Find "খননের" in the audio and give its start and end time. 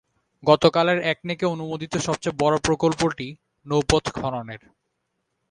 4.17-4.61